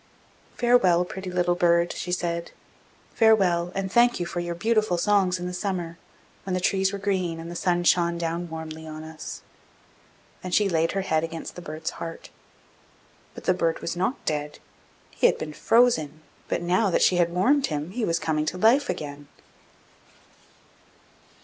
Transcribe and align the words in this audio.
'Farewell, 0.55 1.05
pretty 1.05 1.29
little 1.29 1.53
bird!' 1.53 1.93
she 1.93 2.11
said. 2.11 2.49
'Farewell, 3.13 3.71
and 3.75 3.91
thank 3.91 4.19
you 4.19 4.25
for 4.25 4.39
your 4.39 4.55
beautiful 4.55 4.97
songs 4.97 5.37
in 5.37 5.45
the 5.45 5.53
summer, 5.53 5.99
when 6.43 6.55
the 6.55 6.59
trees 6.59 6.91
were 6.91 6.97
green, 6.97 7.39
and 7.39 7.51
the 7.51 7.55
sun 7.55 7.83
shone 7.83 8.17
down 8.17 8.49
warmly 8.49 8.87
on 8.87 9.03
us!' 9.03 9.43
Then 10.41 10.51
she 10.53 10.67
laid 10.67 10.93
her 10.93 11.01
head 11.01 11.23
against 11.23 11.53
the 11.55 11.61
bird's 11.61 11.91
heart. 12.01 12.31
But 13.35 13.43
the 13.43 13.53
bird 13.53 13.79
was 13.79 13.95
not 13.95 14.25
dead: 14.25 14.57
he 15.11 15.27
had 15.27 15.37
been 15.37 15.53
frozen, 15.53 16.23
but 16.47 16.63
now 16.63 16.89
that 16.89 17.03
she 17.03 17.17
had 17.17 17.31
warmed 17.31 17.67
him, 17.67 17.91
he 17.91 18.03
was 18.03 18.17
coming 18.17 18.47
to 18.47 18.57
life 18.57 18.89
again. 18.89 19.27